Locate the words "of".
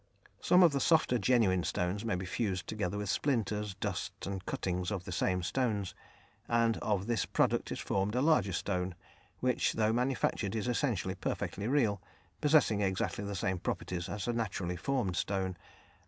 0.63-0.71, 4.89-5.03, 6.77-7.05